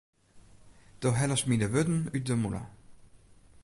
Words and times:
Do 1.01 1.09
hellest 1.19 1.47
my 1.49 1.55
de 1.61 1.67
wurden 1.73 2.01
út 2.15 2.23
de 2.29 2.35
mûle. 2.41 2.63